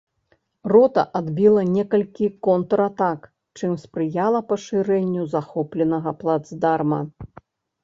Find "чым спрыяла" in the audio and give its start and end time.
3.59-4.39